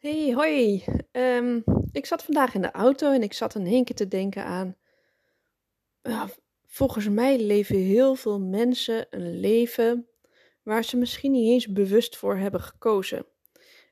Hey, 0.00 0.32
hoi. 0.34 0.84
Ehm, 1.10 1.60
ik 1.92 2.06
zat 2.06 2.22
vandaag 2.22 2.54
in 2.54 2.62
de 2.62 2.70
auto 2.70 3.12
en 3.12 3.22
ik 3.22 3.32
zat 3.32 3.54
in 3.54 3.66
één 3.66 3.84
keer 3.84 3.96
te 3.96 4.08
denken 4.08 4.44
aan. 4.44 4.76
volgens 6.66 7.08
mij 7.08 7.38
leven 7.38 7.76
heel 7.76 8.14
veel 8.14 8.40
mensen 8.40 9.06
een 9.10 9.40
leven 9.40 10.08
waar 10.62 10.84
ze 10.84 10.96
misschien 10.96 11.32
niet 11.32 11.48
eens 11.50 11.72
bewust 11.72 12.16
voor 12.16 12.36
hebben 12.36 12.60
gekozen. 12.60 13.26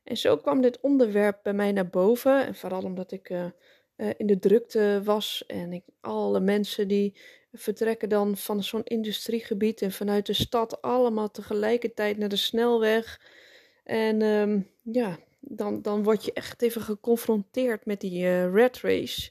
En 0.04 0.16
zo 0.16 0.36
kwam 0.36 0.60
dit 0.60 0.80
onderwerp 0.80 1.40
bij 1.42 1.52
mij 1.52 1.72
naar 1.72 1.88
boven. 1.88 2.46
En 2.46 2.54
vooral 2.54 2.82
omdat 2.82 3.12
ik 3.12 3.30
uh, 3.30 3.44
uh, 3.96 4.10
in 4.16 4.26
de 4.26 4.38
drukte 4.38 5.00
was 5.04 5.44
en 5.46 5.72
ik, 5.72 5.84
alle 6.00 6.40
mensen 6.40 6.88
die 6.88 7.20
vertrekken 7.52 8.08
dan 8.08 8.36
van 8.36 8.62
zo'n 8.62 8.84
industriegebied 8.84 9.82
en 9.82 9.92
vanuit 9.92 10.26
de 10.26 10.32
stad 10.32 10.82
allemaal 10.82 11.30
tegelijkertijd 11.30 12.18
naar 12.18 12.28
de 12.28 12.36
snelweg. 12.36 13.20
En 13.84 14.22
um, 14.22 14.68
ja, 14.82 15.18
dan, 15.50 15.82
dan 15.82 16.02
word 16.02 16.24
je 16.24 16.32
echt 16.32 16.62
even 16.62 16.82
geconfronteerd 16.82 17.86
met 17.86 18.00
die 18.00 18.22
uh, 18.24 18.52
red 18.52 18.80
race. 18.80 19.30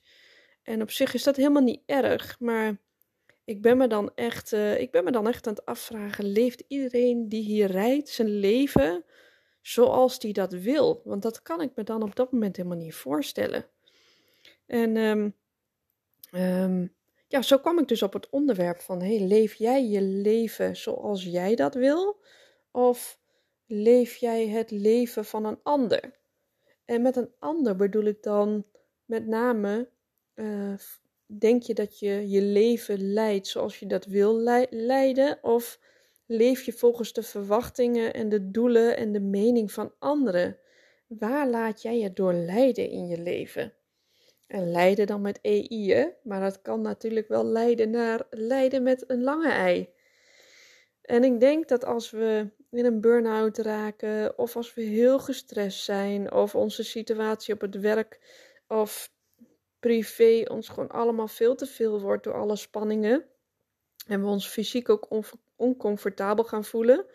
En 0.64 0.82
op 0.82 0.92
zich 0.92 1.14
is 1.14 1.23
dat 1.23 1.36
helemaal 1.36 1.64
niet 1.64 1.82
erg, 1.86 2.40
maar 2.40 2.78
ik 3.44 3.62
ben 3.62 3.78
me 3.78 3.88
dan 3.88 4.12
echt, 4.16 4.52
uh, 4.52 4.80
ik 4.80 4.92
ben 4.92 5.04
me 5.04 5.12
dan 5.12 5.28
echt 5.28 5.48
aan 5.48 5.54
het 5.54 5.66
afvragen: 5.66 6.26
leeft 6.26 6.64
iedereen 6.68 7.30
die 7.30 7.44
hier 7.44 7.72
rijdt 7.72 8.10
zijn 8.10 8.40
leven 8.40 9.04
zoals 9.62 10.20
die 10.20 10.34
dat 10.34 10.54
wil? 10.54 11.02
Want 11.04 11.22
dat 11.22 11.42
kan 11.42 11.62
ik 11.62 11.72
me 11.76 11.84
dan 11.84 12.04
op 12.04 12.16
dat 12.16 12.32
moment 12.32 12.56
helemaal 12.56 12.78
niet 12.78 12.94
voorstellen. 12.94 13.66
En 14.66 14.98
um, 14.98 15.36
um, 16.32 16.95
ja, 17.28 17.42
zo 17.42 17.58
kwam 17.58 17.80
ik 17.80 17.88
dus 17.88 18.02
op 18.02 18.14
het 18.14 18.30
onderwerp 18.30 18.80
van: 18.80 19.02
hey, 19.02 19.20
leef 19.20 19.54
jij 19.54 19.88
je 19.88 20.02
leven 20.02 20.76
zoals 20.76 21.23
jij 21.23 21.56
dat 21.56 21.73
wil? 21.73 22.20
Of 22.72 23.20
leef 23.68 24.16
jij 24.16 24.48
het 24.48 24.72
leven 24.72 25.26
van 25.26 25.46
een 25.46 25.60
ander? 25.64 26.20
En 26.86 27.02
met 27.02 27.16
een 27.16 27.32
ander 27.40 27.76
bedoel 27.76 28.04
ik 28.04 28.23
dan 28.23 28.66
met 29.06 29.28
name, 29.28 29.90
uh, 30.36 30.73
denk 31.26 31.64
je 31.64 31.73
dat 31.73 32.00
je 32.00 32.30
je 32.30 32.42
leven 32.42 33.14
leidt 33.14 33.48
zoals 33.48 33.80
je 33.80 33.88
dat 33.88 34.06
wil 34.06 34.36
leiden? 34.70 35.40
Of 35.42 35.80
leef 36.26 36.62
je 36.62 36.73
volgens 36.73 37.14
de 37.14 37.23
verwachtingen 37.23 38.14
en 38.14 38.30
de 38.30 38.52
doelen 38.52 38.98
en 38.98 39.12
de 39.12 39.20
mening 39.20 39.72
van 39.72 39.94
anderen? 40.00 40.58
Waar 41.08 41.50
laat 41.50 41.82
jij 41.82 42.00
je 42.00 42.14
door 42.14 42.34
leiden 42.34 42.90
in 42.90 43.08
je 43.08 43.22
leven? 43.22 43.73
En 44.48 44.72
leiden 44.72 45.08
dan 45.08 45.22
met 45.22 45.40
EI, 45.42 46.14
maar 46.23 46.42
dat 46.42 46.62
kan 46.62 46.82
natuurlijk 46.82 47.28
wel 47.28 47.45
leiden 47.45 47.90
naar 47.90 48.28
leiden 48.30 48.84
met 48.84 49.04
een 49.10 49.23
lange 49.23 49.52
ei. 49.52 49.90
En 51.02 51.23
ik 51.23 51.40
denk 51.40 51.68
dat 51.68 51.86
als 51.86 52.12
we 52.12 52.50
in 52.70 52.86
een 52.86 53.02
burn-out 53.02 53.58
raken, 53.58 54.38
of 54.38 54.56
als 54.56 54.73
we 54.73 54.82
heel 54.82 55.20
gestrest 55.20 55.84
zijn 55.84 56.32
over 56.32 56.60
onze 56.60 56.84
situatie 56.84 57.54
op 57.54 57.62
het 57.62 57.76
werk 57.76 58.20
of 58.67 59.11
privé, 59.80 60.44
ons 60.48 60.70
gewoon 60.70 60.89
allemaal 60.89 61.27
veel 61.27 61.56
te 61.56 61.66
veel 61.66 62.02
wordt 62.02 62.23
door 62.23 62.33
alle 62.33 62.56
spanningen. 62.56 63.26
En 64.08 64.22
we 64.22 64.27
ons 64.27 64.48
fysiek 64.48 64.89
ook 64.89 65.08
oncomfortabel 65.56 66.44
gaan 66.44 66.66
voelen. 66.66 67.06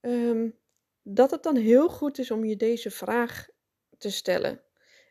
Um, 0.00 0.58
dat 1.02 1.30
het 1.30 1.42
dan 1.42 1.56
heel 1.56 1.88
goed 1.88 2.18
is 2.18 2.30
om 2.30 2.44
je 2.44 2.56
deze 2.56 2.90
vraag 2.90 3.48
te 3.98 4.10
stellen. 4.10 4.62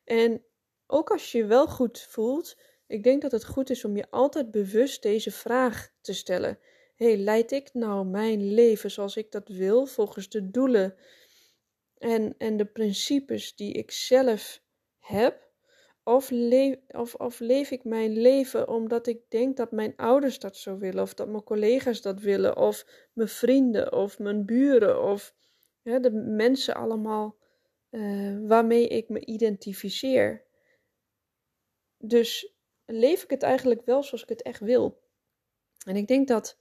En 0.03 0.43
ook 0.87 1.11
als 1.11 1.31
je 1.31 1.37
je 1.37 1.45
wel 1.45 1.67
goed 1.67 1.99
voelt, 1.99 2.57
ik 2.87 3.03
denk 3.03 3.21
dat 3.21 3.31
het 3.31 3.45
goed 3.45 3.69
is 3.69 3.85
om 3.85 3.95
je 3.97 4.09
altijd 4.09 4.51
bewust 4.51 5.01
deze 5.01 5.31
vraag 5.31 5.89
te 6.01 6.13
stellen 6.13 6.59
leid 7.01 7.51
ik 7.51 7.73
nou 7.73 8.05
mijn 8.05 8.53
leven 8.53 8.91
zoals 8.91 9.17
ik 9.17 9.31
dat 9.31 9.47
wil, 9.47 9.85
volgens 9.85 10.29
de 10.29 10.49
doelen 10.49 10.95
en, 11.97 12.35
en 12.37 12.57
de 12.57 12.65
principes 12.65 13.55
die 13.55 13.73
ik 13.73 13.91
zelf 13.91 14.61
heb? 14.99 15.49
Of 16.03 16.29
leef, 16.29 16.75
of, 16.87 17.15
of 17.15 17.39
leef 17.39 17.71
ik 17.71 17.83
mijn 17.83 18.17
leven 18.17 18.67
omdat 18.67 19.07
ik 19.07 19.21
denk 19.29 19.57
dat 19.57 19.71
mijn 19.71 19.93
ouders 19.95 20.39
dat 20.39 20.57
zo 20.57 20.77
willen, 20.77 21.03
of 21.03 21.13
dat 21.13 21.27
mijn 21.27 21.43
collega's 21.43 22.01
dat 22.01 22.19
willen, 22.19 22.57
of 22.57 23.07
mijn 23.13 23.29
vrienden, 23.29 23.93
of 23.93 24.19
mijn 24.19 24.45
buren, 24.45 25.03
of 25.03 25.35
de 25.83 26.11
mensen 26.11 26.75
allemaal 26.75 27.37
uh, 27.89 28.47
waarmee 28.47 28.87
ik 28.87 29.09
me 29.09 29.25
identificeer. 29.25 30.43
Dus 31.97 32.53
leef 32.85 33.23
ik 33.23 33.29
het 33.29 33.43
eigenlijk 33.43 33.85
wel 33.85 34.03
zoals 34.03 34.23
ik 34.23 34.29
het 34.29 34.41
echt 34.41 34.59
wil. 34.59 35.01
En 35.85 35.95
ik 35.95 36.07
denk 36.07 36.27
dat 36.27 36.60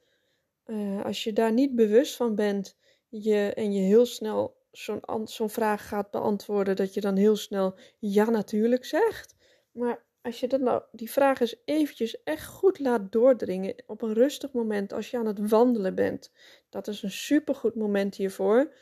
uh, 0.71 1.05
als 1.05 1.25
je 1.25 1.33
daar 1.33 1.53
niet 1.53 1.75
bewust 1.75 2.17
van 2.17 2.35
bent 2.35 2.77
je, 3.09 3.53
en 3.55 3.73
je 3.73 3.81
heel 3.81 4.07
snel 4.07 4.57
zo'n 4.71 5.03
zo'n 5.25 5.51
vraag 5.51 5.89
gaat 5.89 6.11
beantwoorden, 6.11 6.77
dat 6.77 6.95
je 6.95 7.01
dan 7.01 7.17
heel 7.17 7.37
snel 7.37 7.75
ja 7.99 8.31
natuurlijk 8.31 8.85
zegt. 8.85 9.35
Maar 9.73 10.05
als 10.23 10.41
je 10.41 10.49
dat 10.49 10.61
nou, 10.61 10.83
die 10.93 11.11
vraag 11.11 11.41
eens 11.41 11.57
eventjes 11.65 12.23
echt 12.23 12.47
goed 12.47 12.79
laat 12.79 13.13
doordringen 13.13 13.75
op 13.87 14.03
een 14.03 14.13
rustig 14.13 14.53
moment 14.53 14.93
als 14.93 15.11
je 15.11 15.19
aan 15.19 15.27
het 15.27 15.49
wandelen 15.49 15.95
bent. 15.95 16.33
Dat 16.69 16.89
is 16.89 17.03
een 17.03 17.11
supergoed 17.11 17.75
moment 17.75 18.15
hiervoor. 18.15 18.75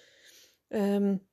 Um, 0.69 1.26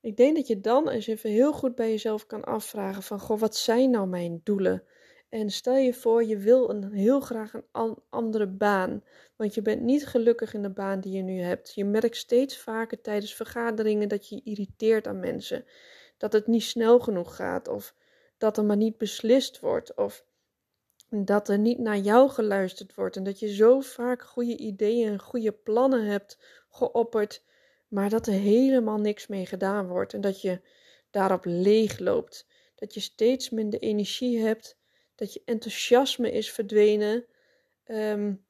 ik 0.00 0.16
denk 0.16 0.36
dat 0.36 0.46
je 0.46 0.60
dan 0.60 0.88
eens 0.88 1.06
even 1.06 1.30
heel 1.30 1.52
goed 1.52 1.74
bij 1.74 1.90
jezelf 1.90 2.26
kan 2.26 2.44
afvragen 2.44 3.02
van, 3.02 3.20
goh, 3.20 3.40
wat 3.40 3.56
zijn 3.56 3.90
nou 3.90 4.06
mijn 4.06 4.40
doelen? 4.44 4.82
En 5.28 5.50
stel 5.50 5.76
je 5.76 5.94
voor, 5.94 6.24
je 6.24 6.36
wil 6.36 6.70
een, 6.70 6.92
heel 6.92 7.20
graag 7.20 7.52
een 7.72 7.98
andere 8.08 8.46
baan. 8.46 9.04
Want 9.36 9.54
je 9.54 9.62
bent 9.62 9.82
niet 9.82 10.06
gelukkig 10.06 10.54
in 10.54 10.62
de 10.62 10.70
baan 10.70 11.00
die 11.00 11.12
je 11.12 11.22
nu 11.22 11.40
hebt. 11.40 11.74
Je 11.74 11.84
merkt 11.84 12.16
steeds 12.16 12.58
vaker 12.58 13.00
tijdens 13.00 13.34
vergaderingen 13.34 14.08
dat 14.08 14.28
je 14.28 14.34
je 14.34 14.42
irriteert 14.44 15.06
aan 15.06 15.20
mensen. 15.20 15.64
Dat 16.16 16.32
het 16.32 16.46
niet 16.46 16.62
snel 16.62 17.00
genoeg 17.00 17.36
gaat. 17.36 17.68
Of 17.68 17.94
dat 18.38 18.56
er 18.56 18.64
maar 18.64 18.76
niet 18.76 18.98
beslist 18.98 19.60
wordt. 19.60 19.94
Of 19.94 20.24
dat 21.08 21.48
er 21.48 21.58
niet 21.58 21.78
naar 21.78 21.98
jou 21.98 22.28
geluisterd 22.28 22.94
wordt. 22.94 23.16
En 23.16 23.24
dat 23.24 23.38
je 23.38 23.54
zo 23.54 23.80
vaak 23.80 24.22
goede 24.22 24.56
ideeën 24.56 25.08
en 25.08 25.20
goede 25.20 25.52
plannen 25.52 26.04
hebt 26.04 26.38
geopperd. 26.70 27.42
Maar 27.88 28.10
dat 28.10 28.26
er 28.26 28.32
helemaal 28.32 28.98
niks 28.98 29.26
mee 29.26 29.46
gedaan 29.46 29.86
wordt. 29.86 30.12
En 30.12 30.20
dat 30.20 30.40
je 30.40 30.60
daarop 31.10 31.44
leeg 31.44 31.98
loopt. 31.98 32.46
Dat 32.74 32.94
je 32.94 33.00
steeds 33.00 33.50
minder 33.50 33.80
energie 33.80 34.40
hebt 34.40 34.75
dat 35.16 35.32
je 35.32 35.42
enthousiasme 35.44 36.30
is 36.32 36.50
verdwenen, 36.50 37.24
um, 37.86 38.44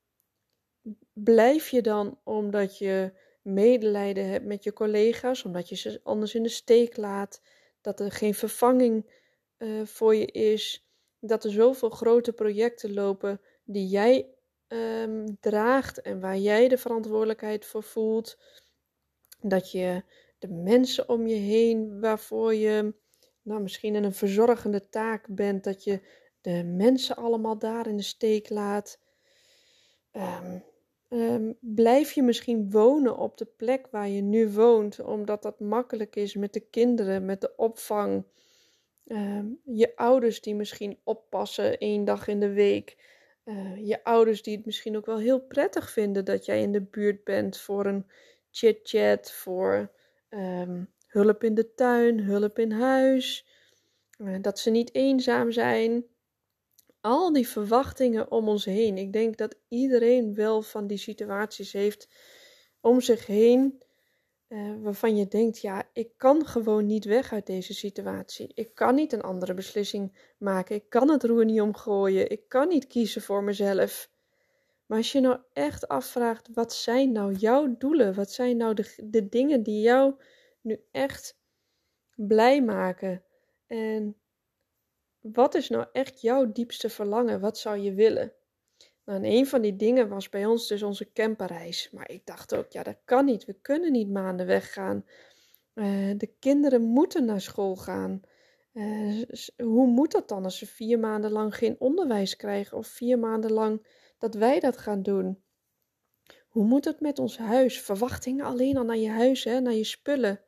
blijf 1.12 1.68
je 1.68 1.82
dan 1.82 2.20
omdat 2.24 2.78
je 2.78 3.12
medelijden 3.42 4.28
hebt 4.28 4.44
met 4.44 4.64
je 4.64 4.72
collega's, 4.72 5.44
omdat 5.44 5.68
je 5.68 5.76
ze 5.76 6.00
anders 6.02 6.34
in 6.34 6.42
de 6.42 6.48
steek 6.48 6.96
laat, 6.96 7.40
dat 7.80 8.00
er 8.00 8.12
geen 8.12 8.34
vervanging 8.34 9.10
uh, 9.58 9.84
voor 9.84 10.14
je 10.14 10.26
is, 10.26 10.88
dat 11.20 11.44
er 11.44 11.50
zoveel 11.50 11.90
grote 11.90 12.32
projecten 12.32 12.94
lopen 12.94 13.40
die 13.64 13.86
jij 13.86 14.28
um, 14.68 15.36
draagt 15.40 16.00
en 16.00 16.20
waar 16.20 16.38
jij 16.38 16.68
de 16.68 16.78
verantwoordelijkheid 16.78 17.66
voor 17.66 17.82
voelt, 17.82 18.38
dat 19.40 19.70
je 19.70 20.02
de 20.38 20.48
mensen 20.48 21.08
om 21.08 21.26
je 21.26 21.34
heen 21.34 22.00
waarvoor 22.00 22.54
je 22.54 22.94
nou, 23.42 23.62
misschien 23.62 23.94
in 23.94 24.04
een 24.04 24.14
verzorgende 24.14 24.88
taak 24.88 25.26
bent, 25.28 25.64
dat 25.64 25.84
je 25.84 26.00
de 26.46 26.64
mensen 26.64 27.16
allemaal 27.16 27.58
daar 27.58 27.86
in 27.86 27.96
de 27.96 28.02
steek 28.02 28.50
laat. 28.50 28.98
Um, 30.12 30.62
um, 31.08 31.56
blijf 31.60 32.12
je 32.12 32.22
misschien 32.22 32.70
wonen 32.70 33.16
op 33.16 33.38
de 33.38 33.44
plek 33.44 33.86
waar 33.90 34.08
je 34.08 34.20
nu 34.22 34.48
woont, 34.50 35.00
omdat 35.00 35.42
dat 35.42 35.60
makkelijk 35.60 36.16
is 36.16 36.34
met 36.34 36.52
de 36.52 36.60
kinderen, 36.60 37.24
met 37.24 37.40
de 37.40 37.56
opvang. 37.56 38.24
Um, 39.06 39.60
je 39.64 39.96
ouders 39.96 40.40
die 40.40 40.54
misschien 40.54 40.98
oppassen 41.04 41.78
één 41.78 42.04
dag 42.04 42.28
in 42.28 42.40
de 42.40 42.52
week. 42.52 42.96
Uh, 43.44 43.86
je 43.86 44.04
ouders 44.04 44.42
die 44.42 44.56
het 44.56 44.66
misschien 44.66 44.96
ook 44.96 45.06
wel 45.06 45.18
heel 45.18 45.40
prettig 45.40 45.90
vinden 45.90 46.24
dat 46.24 46.44
jij 46.44 46.60
in 46.62 46.72
de 46.72 46.82
buurt 46.82 47.24
bent 47.24 47.58
voor 47.58 47.86
een 47.86 48.06
chit-chat, 48.50 49.32
voor 49.32 49.90
hulp 51.06 51.44
in 51.44 51.54
de 51.54 51.74
tuin, 51.74 52.20
hulp 52.20 52.58
in 52.58 52.72
huis. 52.72 53.46
Uh, 54.18 54.36
dat 54.40 54.58
ze 54.58 54.70
niet 54.70 54.94
eenzaam 54.94 55.50
zijn 55.50 56.04
al 57.00 57.32
die 57.32 57.48
verwachtingen 57.48 58.30
om 58.30 58.48
ons 58.48 58.64
heen. 58.64 58.98
Ik 58.98 59.12
denk 59.12 59.36
dat 59.36 59.56
iedereen 59.68 60.34
wel 60.34 60.62
van 60.62 60.86
die 60.86 60.98
situaties 60.98 61.72
heeft 61.72 62.08
om 62.80 63.00
zich 63.00 63.26
heen. 63.26 63.82
uh, 64.48 64.74
waarvan 64.82 65.16
je 65.16 65.28
denkt, 65.28 65.60
ja, 65.60 65.88
ik 65.92 66.10
kan 66.16 66.46
gewoon 66.46 66.86
niet 66.86 67.04
weg 67.04 67.32
uit 67.32 67.46
deze 67.46 67.74
situatie. 67.74 68.52
Ik 68.54 68.74
kan 68.74 68.94
niet 68.94 69.12
een 69.12 69.22
andere 69.22 69.54
beslissing 69.54 70.32
maken. 70.38 70.76
Ik 70.76 70.88
kan 70.88 71.10
het 71.10 71.24
roer 71.24 71.44
niet 71.44 71.60
omgooien. 71.60 72.30
Ik 72.30 72.48
kan 72.48 72.68
niet 72.68 72.86
kiezen 72.86 73.22
voor 73.22 73.42
mezelf. 73.42 74.10
Maar 74.86 74.98
als 74.98 75.12
je 75.12 75.20
nou 75.20 75.38
echt 75.52 75.88
afvraagt, 75.88 76.48
wat 76.54 76.72
zijn 76.72 77.12
nou 77.12 77.32
jouw 77.32 77.76
doelen? 77.78 78.14
Wat 78.14 78.30
zijn 78.30 78.56
nou 78.56 78.74
de, 78.74 78.94
de 79.04 79.28
dingen 79.28 79.62
die 79.62 79.80
jou 79.80 80.14
nu 80.60 80.84
echt 80.90 81.38
blij 82.14 82.62
maken? 82.62 83.24
En 83.66 84.16
wat 85.32 85.54
is 85.54 85.68
nou 85.68 85.86
echt 85.92 86.20
jouw 86.20 86.52
diepste 86.52 86.88
verlangen? 86.88 87.40
Wat 87.40 87.58
zou 87.58 87.78
je 87.78 87.94
willen? 87.94 88.32
Nou, 89.04 89.18
en 89.18 89.30
een 89.30 89.46
van 89.46 89.62
die 89.62 89.76
dingen 89.76 90.08
was 90.08 90.28
bij 90.28 90.46
ons 90.46 90.68
dus 90.68 90.82
onze 90.82 91.12
camperreis. 91.12 91.90
Maar 91.92 92.10
ik 92.10 92.26
dacht 92.26 92.54
ook, 92.54 92.72
ja, 92.72 92.82
dat 92.82 92.96
kan 93.04 93.24
niet. 93.24 93.44
We 93.44 93.52
kunnen 93.52 93.92
niet 93.92 94.10
maanden 94.10 94.46
weggaan. 94.46 95.04
Uh, 95.74 96.18
de 96.18 96.34
kinderen 96.38 96.82
moeten 96.82 97.24
naar 97.24 97.40
school 97.40 97.76
gaan. 97.76 98.20
Uh, 98.72 99.22
hoe 99.56 99.86
moet 99.86 100.12
dat 100.12 100.28
dan 100.28 100.44
als 100.44 100.58
ze 100.58 100.66
vier 100.66 100.98
maanden 100.98 101.30
lang 101.30 101.56
geen 101.56 101.76
onderwijs 101.78 102.36
krijgen? 102.36 102.76
Of 102.76 102.86
vier 102.86 103.18
maanden 103.18 103.52
lang 103.52 103.86
dat 104.18 104.34
wij 104.34 104.60
dat 104.60 104.76
gaan 104.76 105.02
doen? 105.02 105.42
Hoe 106.48 106.64
moet 106.64 106.84
het 106.84 107.00
met 107.00 107.18
ons 107.18 107.38
huis? 107.38 107.80
Verwachtingen 107.80 108.44
alleen 108.44 108.76
al 108.76 108.84
naar 108.84 108.96
je 108.96 109.10
huis, 109.10 109.44
hè, 109.44 109.60
naar 109.60 109.72
je 109.72 109.84
spullen. 109.84 110.40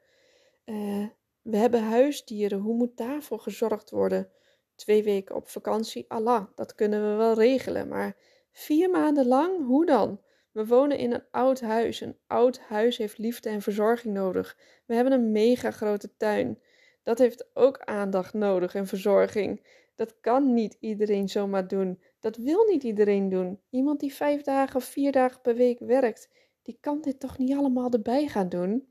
Uh, 0.65 1.07
we 1.43 1.57
hebben 1.57 1.83
huisdieren. 1.83 2.59
Hoe 2.59 2.75
moet 2.75 2.97
daarvoor 2.97 3.41
gezorgd 3.41 3.91
worden? 3.91 4.33
Twee 4.79 5.03
weken 5.03 5.35
op 5.35 5.49
vakantie, 5.49 6.05
Allah, 6.09 6.45
dat 6.55 6.75
kunnen 6.75 7.11
we 7.11 7.17
wel 7.17 7.35
regelen. 7.35 7.89
Maar 7.89 8.17
Vier 8.59 8.91
maanden 8.91 9.27
lang? 9.27 9.67
Hoe 9.67 9.87
dan? 9.87 10.21
We 10.53 10.67
wonen 10.67 10.99
in 10.99 11.13
een 11.13 11.25
oud 11.31 11.61
huis. 11.61 12.01
Een 12.01 12.17
oud 12.27 12.59
huis 12.59 12.97
heeft 12.97 13.19
liefde 13.19 13.49
en 13.49 13.63
verzorging 13.63 14.15
nodig. 14.15 14.59
We 14.87 14.95
hebben 14.95 15.13
een 15.13 15.33
mega 15.33 15.71
grote 15.71 16.17
tuin. 16.17 16.59
Dat 17.03 17.19
heeft 17.19 17.51
ook 17.55 17.79
aandacht 17.79 18.35
nodig 18.35 18.75
en 18.75 18.87
verzorging. 18.87 19.67
Dat 19.95 20.21
kan 20.21 20.55
niet 20.55 20.77
iedereen 20.81 21.29
zomaar 21.29 21.69
doen. 21.69 22.03
Dat 22.21 22.37
wil 22.37 22.65
niet 22.65 22.83
iedereen 22.83 23.29
doen. 23.29 23.61
Iemand 23.71 24.01
die 24.01 24.15
vijf 24.15 24.43
dagen 24.43 24.77
of 24.77 24.85
vier 24.85 25.13
dagen 25.13 25.41
per 25.41 25.55
week 25.55 25.79
werkt, 25.79 26.29
die 26.63 26.79
kan 26.81 27.01
dit 27.01 27.21
toch 27.21 27.39
niet 27.39 27.57
allemaal 27.57 27.91
erbij 27.91 28.27
gaan 28.27 28.49
doen? 28.49 28.89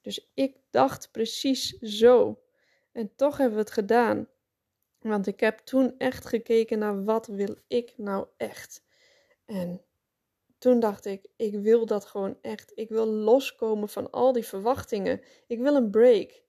Dus 0.00 0.30
ik 0.34 0.56
dacht 0.70 1.10
precies 1.12 1.78
zo. 1.78 2.40
En 2.92 3.12
toch 3.16 3.36
hebben 3.36 3.56
we 3.56 3.62
het 3.62 3.72
gedaan. 3.72 4.28
Want 5.00 5.26
ik 5.26 5.40
heb 5.40 5.58
toen 5.58 5.94
echt 5.98 6.26
gekeken 6.26 6.78
naar 6.78 7.04
wat 7.04 7.26
wil 7.26 7.56
ik 7.66 7.92
nou 7.96 8.26
echt. 8.36 8.84
En 9.44 9.84
toen 10.58 10.80
dacht 10.80 11.04
ik, 11.04 11.26
ik 11.36 11.54
wil 11.54 11.86
dat 11.86 12.04
gewoon 12.04 12.38
echt. 12.40 12.72
Ik 12.74 12.88
wil 12.88 13.06
loskomen 13.06 13.88
van 13.88 14.10
al 14.10 14.32
die 14.32 14.44
verwachtingen. 14.44 15.20
Ik 15.46 15.58
wil 15.58 15.74
een 15.74 15.90
break. 15.90 16.42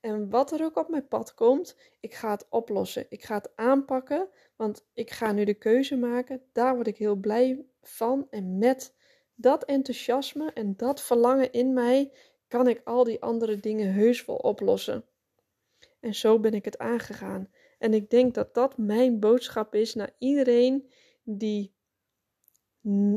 En 0.00 0.30
wat 0.30 0.52
er 0.52 0.64
ook 0.64 0.76
op 0.76 0.88
mijn 0.88 1.08
pad 1.08 1.34
komt, 1.34 1.76
ik 2.00 2.14
ga 2.14 2.30
het 2.30 2.46
oplossen. 2.48 3.06
Ik 3.08 3.24
ga 3.24 3.34
het 3.34 3.50
aanpakken, 3.56 4.28
want 4.56 4.86
ik 4.94 5.10
ga 5.10 5.32
nu 5.32 5.44
de 5.44 5.54
keuze 5.54 5.96
maken. 5.96 6.42
Daar 6.52 6.74
word 6.74 6.86
ik 6.86 6.96
heel 6.96 7.16
blij 7.16 7.66
van. 7.82 8.26
En 8.30 8.58
met 8.58 8.94
dat 9.34 9.64
enthousiasme 9.64 10.50
en 10.52 10.76
dat 10.76 11.02
verlangen 11.02 11.52
in 11.52 11.72
mij 11.72 12.12
kan 12.48 12.68
ik 12.68 12.80
al 12.84 13.04
die 13.04 13.22
andere 13.22 13.60
dingen 13.60 13.92
heus 13.92 14.24
wel 14.24 14.36
oplossen. 14.36 15.04
En 16.00 16.14
zo 16.14 16.40
ben 16.40 16.52
ik 16.52 16.64
het 16.64 16.78
aangegaan. 16.78 17.50
En 17.78 17.94
ik 17.94 18.10
denk 18.10 18.34
dat 18.34 18.54
dat 18.54 18.78
mijn 18.78 19.20
boodschap 19.20 19.74
is 19.74 19.94
naar 19.94 20.14
iedereen 20.18 20.90
die 21.24 21.76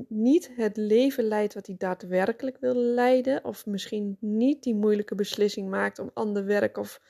niet 0.07 0.51
het 0.55 0.77
leven 0.77 1.23
leidt 1.23 1.53
wat 1.53 1.67
hij 1.67 1.75
daadwerkelijk 1.77 2.57
wil 2.57 2.73
leiden, 2.73 3.43
of 3.45 3.65
misschien 3.65 4.17
niet 4.19 4.63
die 4.63 4.75
moeilijke 4.75 5.15
beslissing 5.15 5.69
maakt 5.69 5.99
om 5.99 6.11
ander 6.13 6.45
werk 6.45 6.77
of 6.77 7.01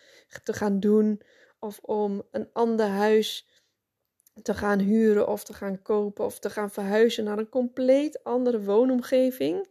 te 0.44 0.53
gaan 0.53 0.80
doen, 0.80 1.21
of 1.59 1.80
om 1.80 2.24
een 2.31 2.50
ander 2.53 2.88
huis 2.88 3.48
te 4.42 4.54
gaan 4.54 4.80
huren 4.80 5.27
of 5.27 5.44
te 5.44 5.54
gaan 5.54 5.81
kopen 5.81 6.25
of 6.25 6.39
te 6.39 6.50
gaan 6.50 6.71
verhuizen 6.71 7.24
naar 7.24 7.38
een 7.38 7.50
compleet 7.50 8.24
andere 8.24 8.63
woonomgeving. 8.63 9.68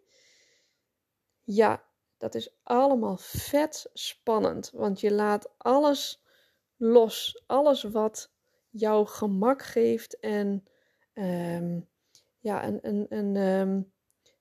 Ja, 1.42 1.84
dat 2.16 2.34
is 2.34 2.58
allemaal 2.62 3.16
vet 3.20 3.90
spannend, 3.92 4.70
want 4.70 5.00
je 5.00 5.12
laat 5.12 5.54
alles 5.58 6.24
los, 6.80 7.42
alles 7.46 7.82
wat 7.82 8.30
jou 8.70 9.06
gemak 9.06 9.62
geeft 9.62 10.18
en 10.18 10.64
um, 11.14 11.88
ja, 12.38 12.66
een, 12.66 13.06
een, 13.08 13.36
um, 13.36 13.92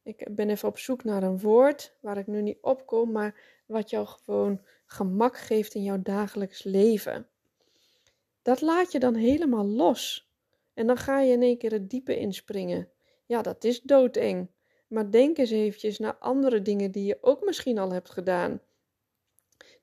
ik 0.04 0.28
ben 0.36 0.50
even 0.50 0.68
op 0.68 0.78
zoek 0.78 1.04
naar 1.04 1.24
een 1.24 1.40
woord 1.40 1.96
waar 2.00 2.18
ik 2.18 2.28
nu 2.28 2.42
niet 2.42 2.58
op 2.62 2.86
kom, 2.86 3.12
maar 3.12 3.62
wat 3.66 3.90
jou 3.90 4.08
gewoon 4.08 4.62
gemak 4.86 5.38
geeft 5.38 5.74
in 5.74 5.84
jouw 5.84 6.02
dagelijks 6.02 6.64
leven. 6.64 7.28
Dat 8.42 8.62
laat 8.62 8.92
je 8.92 9.00
dan 9.00 9.16
helemaal 9.16 9.66
los. 9.66 10.32
En 10.74 10.88
dan 10.88 10.98
ga 10.98 11.20
je 11.20 11.32
in 11.32 11.42
één 11.42 11.58
keer 11.58 11.72
het 11.72 11.90
diepe 11.90 12.18
inspringen. 12.18 12.90
Ja, 13.26 13.42
dat 13.42 13.64
is 13.64 13.82
doodeng. 13.82 14.50
Maar 14.88 15.12
denk 15.12 15.38
eens 15.38 15.52
eventjes 15.52 16.00
naar 16.00 16.16
andere 16.16 16.62
dingen 16.62 16.92
die 16.92 17.06
je 17.06 17.18
ook 17.22 17.46
misschien 17.46 17.78
al 17.78 17.92
hebt 17.92 18.10
gedaan. 18.10 18.62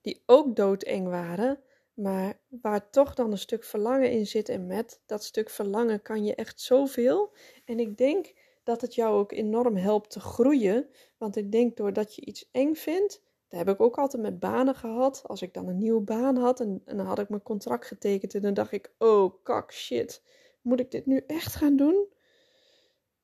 Die 0.00 0.22
ook 0.26 0.56
doodeng 0.56 1.08
waren, 1.08 1.60
maar 1.96 2.40
waar 2.48 2.90
toch 2.90 3.14
dan 3.14 3.32
een 3.32 3.38
stuk 3.38 3.64
verlangen 3.64 4.10
in 4.10 4.26
zit. 4.26 4.48
En 4.48 4.66
met 4.66 5.00
dat 5.06 5.24
stuk 5.24 5.50
verlangen 5.50 6.02
kan 6.02 6.24
je 6.24 6.34
echt 6.34 6.60
zoveel. 6.60 7.32
En 7.64 7.78
ik 7.78 7.96
denk 7.96 8.32
dat 8.62 8.80
het 8.80 8.94
jou 8.94 9.18
ook 9.18 9.32
enorm 9.32 9.76
helpt 9.76 10.10
te 10.10 10.20
groeien. 10.20 10.88
Want 11.16 11.36
ik 11.36 11.52
denk 11.52 11.76
doordat 11.76 12.14
je 12.14 12.24
iets 12.24 12.48
eng 12.52 12.74
vindt. 12.74 13.22
Dat 13.48 13.58
heb 13.58 13.68
ik 13.68 13.80
ook 13.80 13.98
altijd 13.98 14.22
met 14.22 14.38
banen 14.38 14.74
gehad. 14.74 15.22
Als 15.26 15.42
ik 15.42 15.54
dan 15.54 15.68
een 15.68 15.78
nieuwe 15.78 16.00
baan 16.00 16.36
had 16.36 16.60
en, 16.60 16.82
en 16.84 16.96
dan 16.96 17.06
had 17.06 17.18
ik 17.18 17.28
mijn 17.28 17.42
contract 17.42 17.86
getekend. 17.86 18.34
En 18.34 18.42
dan 18.42 18.54
dacht 18.54 18.72
ik: 18.72 18.92
oh 18.98 19.34
kak, 19.42 19.72
shit. 19.72 20.22
Moet 20.60 20.80
ik 20.80 20.90
dit 20.90 21.06
nu 21.06 21.24
echt 21.26 21.54
gaan 21.54 21.76
doen? 21.76 22.06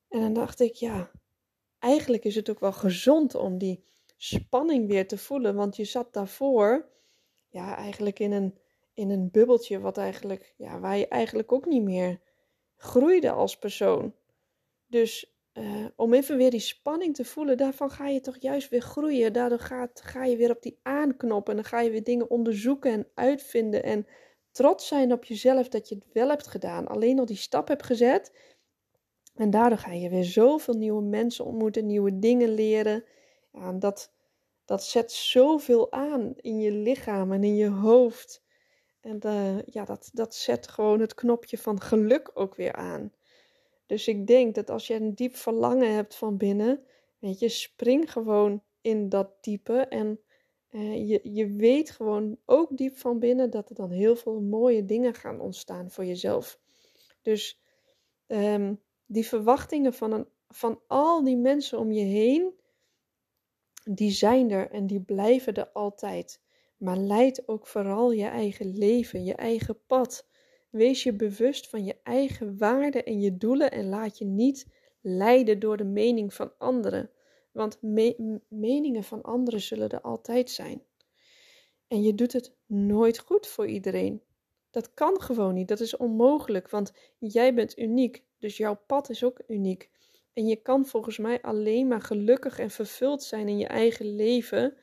En 0.07 0.19
dan 0.19 0.33
dacht 0.33 0.59
ik: 0.59 0.73
ja, 0.73 1.11
eigenlijk 1.79 2.23
is 2.25 2.35
het 2.35 2.49
ook 2.49 2.59
wel 2.59 2.73
gezond 2.73 3.35
om 3.35 3.57
die 3.57 3.83
spanning 4.17 4.87
weer 4.87 5.07
te 5.07 5.17
voelen. 5.17 5.55
Want 5.55 5.75
je 5.75 5.85
zat 5.85 6.13
daarvoor 6.13 6.91
ja, 7.53 7.75
eigenlijk 7.75 8.19
in 8.19 8.31
een 8.31 8.57
in 8.93 9.09
een 9.09 9.31
bubbeltje 9.31 9.79
wat 9.79 9.97
eigenlijk, 9.97 10.53
ja, 10.57 10.79
waar 10.79 10.97
je 10.97 11.07
eigenlijk 11.07 11.51
ook 11.51 11.65
niet 11.65 11.83
meer 11.83 12.19
groeide 12.75 13.31
als 13.31 13.57
persoon. 13.57 14.13
Dus 14.87 15.33
uh, 15.53 15.85
om 15.95 16.13
even 16.13 16.37
weer 16.37 16.51
die 16.51 16.59
spanning 16.59 17.15
te 17.15 17.25
voelen, 17.25 17.57
daarvan 17.57 17.89
ga 17.89 18.07
je 18.07 18.19
toch 18.19 18.37
juist 18.39 18.69
weer 18.69 18.81
groeien. 18.81 19.33
Daardoor 19.33 19.59
gaat, 19.59 20.01
ga 20.01 20.25
je 20.25 20.37
weer 20.37 20.51
op 20.51 20.61
die 20.61 20.79
aanknop 20.81 21.49
en 21.49 21.55
dan 21.55 21.63
ga 21.63 21.79
je 21.81 21.89
weer 21.89 22.03
dingen 22.03 22.29
onderzoeken 22.29 22.91
en 22.91 23.07
uitvinden 23.13 23.83
en 23.83 24.07
trots 24.51 24.87
zijn 24.87 25.11
op 25.11 25.23
jezelf 25.23 25.69
dat 25.69 25.89
je 25.89 25.95
het 25.95 26.13
wel 26.13 26.29
hebt 26.29 26.47
gedaan. 26.47 26.87
Alleen 26.87 27.19
al 27.19 27.25
die 27.25 27.35
stap 27.35 27.67
hebt 27.67 27.83
gezet. 27.83 28.31
En 29.35 29.49
daardoor 29.49 29.77
ga 29.77 29.91
je 29.91 30.09
weer 30.09 30.23
zoveel 30.23 30.73
nieuwe 30.73 31.01
mensen 31.01 31.45
ontmoeten, 31.45 31.85
nieuwe 31.85 32.19
dingen 32.19 32.53
leren. 32.53 33.03
Ja, 33.51 33.67
en 33.67 33.79
dat, 33.79 34.13
dat 34.65 34.83
zet 34.83 35.11
zoveel 35.11 35.91
aan 35.91 36.33
in 36.35 36.59
je 36.59 36.71
lichaam 36.71 37.31
en 37.31 37.43
in 37.43 37.55
je 37.55 37.69
hoofd. 37.69 38.43
En 39.03 39.19
uh, 39.25 39.61
ja, 39.65 39.85
dat, 39.85 40.09
dat 40.13 40.35
zet 40.35 40.67
gewoon 40.67 40.99
het 40.99 41.13
knopje 41.13 41.57
van 41.57 41.81
geluk 41.81 42.31
ook 42.33 42.55
weer 42.55 42.73
aan. 42.73 43.13
Dus 43.85 44.07
ik 44.07 44.27
denk 44.27 44.55
dat 44.55 44.69
als 44.69 44.87
je 44.87 44.93
een 44.93 45.15
diep 45.15 45.35
verlangen 45.35 45.93
hebt 45.93 46.15
van 46.15 46.37
binnen, 46.37 46.83
weet 47.19 47.39
je, 47.39 47.49
spring 47.49 48.11
gewoon 48.11 48.63
in 48.81 49.09
dat 49.09 49.43
diepe. 49.43 49.77
En 49.77 50.19
uh, 50.69 51.09
je, 51.09 51.19
je 51.23 51.47
weet 51.47 51.91
gewoon 51.91 52.37
ook 52.45 52.77
diep 52.77 52.97
van 52.97 53.19
binnen 53.19 53.49
dat 53.49 53.69
er 53.69 53.75
dan 53.75 53.91
heel 53.91 54.15
veel 54.15 54.41
mooie 54.41 54.85
dingen 54.85 55.13
gaan 55.13 55.39
ontstaan 55.39 55.91
voor 55.91 56.05
jezelf. 56.05 56.59
Dus 57.21 57.61
um, 58.27 58.81
die 59.05 59.27
verwachtingen 59.27 59.93
van, 59.93 60.11
een, 60.11 60.27
van 60.49 60.81
al 60.87 61.23
die 61.23 61.37
mensen 61.37 61.79
om 61.79 61.91
je 61.91 62.05
heen, 62.05 62.53
die 63.83 64.11
zijn 64.11 64.51
er 64.51 64.71
en 64.71 64.87
die 64.87 65.01
blijven 65.01 65.53
er 65.53 65.69
altijd. 65.69 66.42
Maar 66.83 66.97
leid 66.97 67.47
ook 67.47 67.67
vooral 67.67 68.11
je 68.11 68.25
eigen 68.25 68.77
leven, 68.77 69.23
je 69.23 69.35
eigen 69.35 69.85
pad. 69.87 70.27
Wees 70.69 71.03
je 71.03 71.13
bewust 71.13 71.69
van 71.69 71.85
je 71.85 71.95
eigen 72.03 72.57
waarden 72.57 73.05
en 73.05 73.19
je 73.19 73.37
doelen 73.37 73.71
en 73.71 73.89
laat 73.89 74.17
je 74.17 74.25
niet 74.25 74.67
leiden 75.01 75.59
door 75.59 75.77
de 75.77 75.83
mening 75.83 76.33
van 76.33 76.57
anderen. 76.57 77.09
Want 77.51 77.81
meningen 78.49 79.03
van 79.03 79.21
anderen 79.21 79.61
zullen 79.61 79.89
er 79.89 80.01
altijd 80.01 80.49
zijn. 80.49 80.83
En 81.87 82.01
je 82.01 82.15
doet 82.15 82.33
het 82.33 82.55
nooit 82.65 83.19
goed 83.19 83.47
voor 83.47 83.67
iedereen. 83.67 84.21
Dat 84.71 84.93
kan 84.93 85.21
gewoon 85.21 85.53
niet, 85.53 85.67
dat 85.67 85.79
is 85.79 85.97
onmogelijk, 85.97 86.69
want 86.69 86.93
jij 87.17 87.53
bent 87.53 87.77
uniek, 87.77 88.23
dus 88.39 88.57
jouw 88.57 88.79
pad 88.87 89.09
is 89.09 89.23
ook 89.23 89.41
uniek. 89.47 89.89
En 90.33 90.45
je 90.47 90.55
kan 90.55 90.85
volgens 90.85 91.17
mij 91.17 91.41
alleen 91.41 91.87
maar 91.87 92.01
gelukkig 92.01 92.59
en 92.59 92.69
vervuld 92.69 93.23
zijn 93.23 93.47
in 93.47 93.57
je 93.57 93.67
eigen 93.67 94.15
leven 94.15 94.77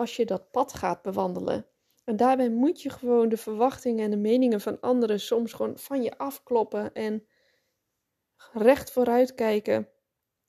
als 0.00 0.16
je 0.16 0.24
dat 0.24 0.50
pad 0.50 0.72
gaat 0.72 1.02
bewandelen. 1.02 1.66
En 2.04 2.16
daarbij 2.16 2.50
moet 2.50 2.82
je 2.82 2.90
gewoon 2.90 3.28
de 3.28 3.36
verwachtingen 3.36 4.04
en 4.04 4.10
de 4.10 4.16
meningen 4.16 4.60
van 4.60 4.80
anderen 4.80 5.20
soms 5.20 5.52
gewoon 5.52 5.78
van 5.78 6.02
je 6.02 6.18
afkloppen 6.18 6.92
en 6.92 7.26
recht 8.52 8.90
vooruit 8.90 9.34
kijken 9.34 9.88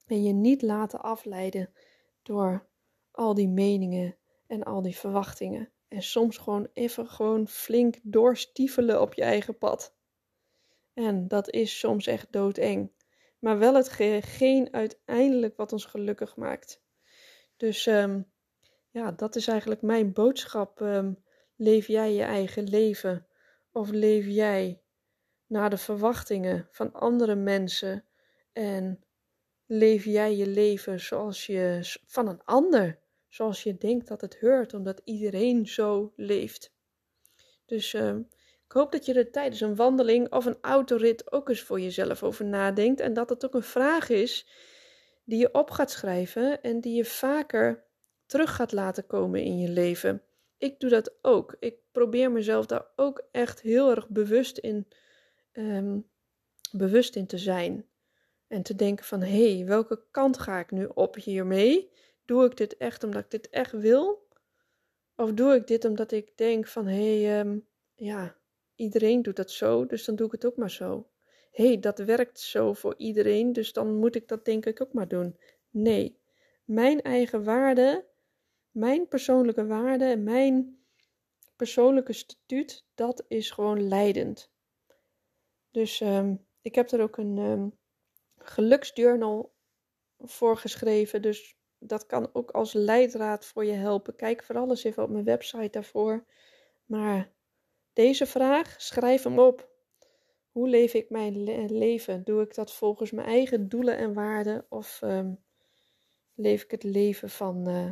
en 0.08 0.24
je 0.24 0.34
niet 0.34 0.62
laten 0.62 1.01
afleiden 1.01 1.74
door 2.22 2.67
al 3.12 3.34
die 3.34 3.48
meningen 3.48 4.17
en 4.48 4.63
al 4.63 4.81
die 4.81 4.98
verwachtingen. 4.98 5.72
En 5.88 6.01
soms 6.01 6.38
gewoon 6.38 6.67
even 6.74 7.08
gewoon 7.08 7.48
flink 7.48 8.00
doorstiefelen 8.03 9.01
op 9.01 9.13
je 9.13 9.24
eigen 9.24 9.58
pad. 9.58 9.96
En 10.93 11.27
dat 11.27 11.50
is 11.50 11.79
soms 11.79 12.08
echt 12.08 12.31
doodeng. 12.31 12.91
Maar 13.39 13.58
wel 13.58 13.75
hetgeen 13.75 14.74
uiteindelijk 14.74 15.58
wat 15.58 15.72
ons 15.72 15.86
gelukkig 15.86 16.36
maakt. 16.36 16.81
Dus 17.58 17.86
um, 17.86 18.31
ja, 18.91 19.12
dat 19.12 19.36
is 19.36 19.48
eigenlijk 19.48 19.81
mijn 19.81 20.13
boodschap. 20.13 20.79
Um, 20.79 21.24
leef 21.55 21.88
jij 21.88 22.13
je 22.13 22.24
eigen 22.24 22.63
leven? 22.63 23.27
Of 23.71 23.89
leef 23.89 24.25
jij 24.25 24.81
naar 25.48 25.69
de 25.69 25.77
verwachtingen 25.77 26.67
van 26.71 26.93
andere 26.93 27.36
mensen? 27.36 28.05
En 28.53 29.03
leef 29.65 30.05
jij 30.05 30.36
je 30.36 30.48
leven 30.48 31.00
zoals 31.00 31.45
je 31.45 31.79
van 32.05 32.27
een 32.27 32.43
ander? 32.43 33.00
Zoals 33.29 33.63
je 33.63 33.77
denkt 33.77 34.07
dat 34.07 34.21
het 34.21 34.39
hoort, 34.39 34.74
omdat 34.74 35.01
iedereen 35.03 35.67
zo 35.67 36.13
leeft. 36.15 36.74
Dus 37.65 37.93
uh, 37.93 38.15
ik 38.65 38.71
hoop 38.71 38.91
dat 38.91 39.05
je 39.05 39.13
er 39.13 39.31
tijdens 39.31 39.62
een 39.62 39.75
wandeling 39.75 40.31
of 40.31 40.45
een 40.45 40.57
autorit 40.62 41.31
ook 41.31 41.50
eens 41.50 41.62
voor 41.62 41.79
jezelf 41.79 42.24
over 42.24 42.45
nadenkt. 42.45 43.00
En 43.00 43.13
dat 43.13 43.29
het 43.29 43.45
ook 43.45 43.53
een 43.53 43.63
vraag 43.63 44.10
is 44.10 44.48
die 45.24 45.39
je 45.39 45.53
op 45.53 45.71
gaat 45.71 45.91
schrijven 45.91 46.62
en 46.62 46.81
die 46.81 46.95
je 46.95 47.05
vaker 47.05 47.89
terug 48.32 48.56
gaat 48.56 48.72
laten 48.72 49.08
komen 49.08 49.44
in 49.44 49.60
je 49.60 49.70
leven. 49.70 50.22
Ik 50.58 50.80
doe 50.80 50.90
dat 50.90 51.14
ook. 51.22 51.56
Ik 51.60 51.76
probeer 51.92 52.32
mezelf 52.32 52.66
daar 52.66 52.86
ook 52.96 53.24
echt 53.32 53.62
heel 53.62 53.90
erg 53.90 54.10
bewust 54.10 54.58
in, 54.58 54.88
um, 55.54 56.10
bewust 56.72 57.16
in 57.16 57.28
te 57.28 57.38
zijn. 57.38 57.86
En 58.48 58.64
te 58.64 58.76
denken 58.76 59.06
van, 59.06 59.22
hé, 59.22 59.56
hey, 59.56 59.66
welke 59.66 60.04
kant 60.12 60.40
ga 60.40 60.60
ik 60.60 60.72
nu 60.72 60.90
op 60.94 61.16
hiermee? 61.16 61.92
Doe 62.26 62.46
ik 62.46 62.58
dit 62.58 62.78
echt 62.78 63.04
omdat 63.04 63.24
ik 63.24 63.32
dit 63.32 63.50
echt 63.50 63.72
wil? 63.72 64.28
Of 65.16 65.34
doe 65.34 65.56
ik 65.56 65.68
dit 65.68 65.86
omdat 65.86 66.12
ik 66.12 66.38
denk 66.38 66.68
van, 66.68 66.88
hé, 66.88 67.22
hey, 67.22 67.40
um, 67.40 67.68
ja, 67.96 68.38
iedereen 68.76 69.22
doet 69.22 69.36
dat 69.36 69.52
zo, 69.52 69.86
dus 69.86 70.06
dan 70.06 70.16
doe 70.16 70.26
ik 70.26 70.32
het 70.32 70.46
ook 70.46 70.58
maar 70.58 70.72
zo. 70.72 71.10
Hé, 71.52 71.66
hey, 71.66 71.80
dat 71.80 72.00
werkt 72.00 72.40
zo 72.40 72.74
voor 72.74 72.96
iedereen, 72.98 73.54
dus 73.54 73.74
dan 73.74 73.96
moet 73.96 74.16
ik 74.16 74.28
dat 74.28 74.46
denk 74.46 74.66
ik 74.66 74.82
ook 74.82 74.94
maar 74.94 75.08
doen. 75.08 75.38
Nee, 75.70 76.20
mijn 76.64 77.02
eigen 77.02 77.44
waarde, 77.44 78.10
mijn 78.72 79.08
persoonlijke 79.08 79.66
waarde 79.66 80.06
en 80.06 80.24
mijn 80.24 80.80
persoonlijke 81.56 82.13
statuut, 82.13 82.86
dat 82.96 83.25
is 83.28 83.51
gewoon 83.51 83.88
leidend. 83.88 84.51
Dus 85.72 86.00
um, 86.00 86.46
ik 86.62 86.75
heb 86.75 86.92
er 86.92 87.01
ook 87.01 87.18
een 87.18 87.38
um, 87.38 87.78
geluksjournal 88.38 89.54
voor 90.20 90.58
geschreven, 90.58 91.22
dus 91.22 91.58
dat 91.80 92.06
kan 92.06 92.30
ook 92.34 92.51
als 92.51 92.74
leidraad 92.74 93.46
voor 93.46 93.66
je 93.66 93.74
helpen. 93.74 94.16
Kijk 94.16 94.44
vooral 94.44 94.70
eens 94.70 94.84
even 94.84 95.04
op 95.04 95.10
mijn 95.10 95.24
website 95.24 95.70
daarvoor. 95.70 96.25
Maar 96.86 97.32
deze 97.94 98.25
vraag, 98.25 98.75
schrijf 98.78 99.24
hem 99.24 99.40
op. 99.40 99.70
Hoe 100.51 100.70
leef 100.70 100.94
ik 100.94 101.10
mijn 101.10 101.44
leven? 101.78 102.24
Doe 102.24 102.42
ik 102.42 102.56
dat 102.56 102.74
volgens 102.74 103.12
mijn 103.12 103.28
eigen 103.28 103.70
doelen 103.70 103.98
en 103.98 104.13
waarden 104.13 104.66
of 104.70 105.01
um, 105.04 105.44
leef 106.34 106.63
ik 106.63 106.72
het 106.72 106.84
leven 106.84 107.30
van 107.30 107.70
uh, 107.70 107.90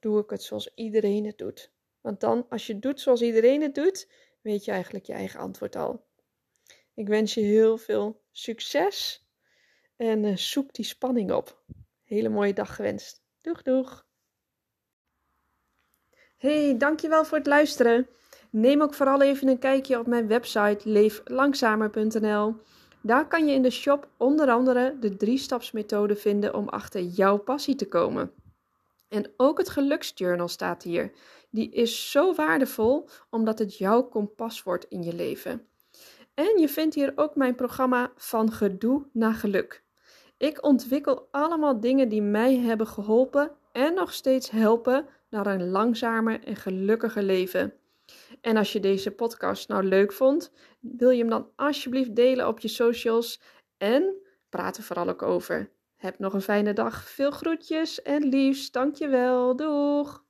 Doe 0.00 0.20
ik 0.22 0.30
het 0.30 0.42
zoals 0.42 0.74
iedereen 0.74 1.26
het 1.26 1.38
doet? 1.38 1.72
Want 2.00 2.20
dan, 2.20 2.46
als 2.48 2.66
je 2.66 2.78
doet 2.78 3.00
zoals 3.00 3.22
iedereen 3.22 3.62
het 3.62 3.74
doet, 3.74 4.08
weet 4.40 4.64
je 4.64 4.70
eigenlijk 4.70 5.06
je 5.06 5.12
eigen 5.12 5.40
antwoord 5.40 5.76
al. 5.76 6.04
Ik 6.94 7.08
wens 7.08 7.34
je 7.34 7.40
heel 7.40 7.78
veel 7.78 8.22
succes 8.30 9.26
en 9.96 10.24
uh, 10.24 10.36
zoek 10.36 10.74
die 10.74 10.84
spanning 10.84 11.32
op. 11.32 11.62
Hele 12.04 12.28
mooie 12.28 12.52
dag 12.52 12.74
gewenst. 12.74 13.22
Doeg, 13.40 13.62
doeg. 13.62 14.06
Hey, 16.36 16.76
dankjewel 16.78 17.24
voor 17.24 17.38
het 17.38 17.46
luisteren. 17.46 18.08
Neem 18.50 18.82
ook 18.82 18.94
vooral 18.94 19.22
even 19.22 19.48
een 19.48 19.58
kijkje 19.58 19.98
op 19.98 20.06
mijn 20.06 20.26
website 20.26 20.88
leeflangzamer.nl. 20.88 22.54
Daar 23.02 23.28
kan 23.28 23.46
je 23.46 23.54
in 23.54 23.62
de 23.62 23.70
shop 23.70 24.08
onder 24.16 24.50
andere 24.50 24.96
de 25.00 25.16
drie-stapsmethode 25.16 26.16
vinden 26.16 26.54
om 26.54 26.68
achter 26.68 27.02
jouw 27.02 27.36
passie 27.38 27.74
te 27.74 27.88
komen. 27.88 28.32
En 29.08 29.32
ook 29.36 29.58
het 29.58 29.68
geluksjournal 29.68 30.48
staat 30.48 30.82
hier. 30.82 31.12
Die 31.50 31.70
is 31.70 32.10
zo 32.10 32.34
waardevol 32.34 33.08
omdat 33.30 33.58
het 33.58 33.78
jouw 33.78 34.02
kompas 34.02 34.62
wordt 34.62 34.84
in 34.88 35.02
je 35.02 35.14
leven. 35.14 35.68
En 36.34 36.58
je 36.58 36.68
vindt 36.68 36.94
hier 36.94 37.12
ook 37.14 37.36
mijn 37.36 37.54
programma 37.54 38.12
Van 38.16 38.52
Gedoe 38.52 39.06
naar 39.12 39.34
Geluk. 39.34 39.84
Ik 40.36 40.64
ontwikkel 40.64 41.28
allemaal 41.30 41.80
dingen 41.80 42.08
die 42.08 42.22
mij 42.22 42.56
hebben 42.56 42.86
geholpen 42.86 43.50
en 43.72 43.94
nog 43.94 44.12
steeds 44.12 44.50
helpen 44.50 45.06
naar 45.30 45.46
een 45.46 45.70
langzamer 45.70 46.44
en 46.44 46.56
gelukkiger 46.56 47.22
leven. 47.22 47.74
En 48.40 48.56
als 48.56 48.72
je 48.72 48.80
deze 48.80 49.10
podcast 49.10 49.68
nou 49.68 49.84
leuk 49.84 50.12
vond, 50.12 50.52
wil 50.80 51.10
je 51.10 51.18
hem 51.18 51.30
dan 51.30 51.48
alsjeblieft 51.56 52.16
delen 52.16 52.48
op 52.48 52.58
je 52.58 52.68
socials 52.68 53.40
en 53.76 54.14
praat 54.48 54.76
er 54.76 54.82
vooral 54.82 55.08
ook 55.08 55.22
over. 55.22 55.70
Heb 55.96 56.18
nog 56.18 56.34
een 56.34 56.42
fijne 56.42 56.72
dag. 56.72 57.08
Veel 57.08 57.30
groetjes 57.30 58.02
en 58.02 58.22
liefst. 58.28 58.72
Dankjewel. 58.72 59.56
Doeg! 59.56 60.25